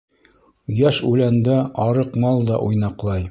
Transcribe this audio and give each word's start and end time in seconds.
Йәш 0.77 1.01
үләндә 1.09 1.59
арыҡ 1.87 2.17
мал 2.25 2.45
да 2.51 2.61
уйнаҡлай. 2.71 3.19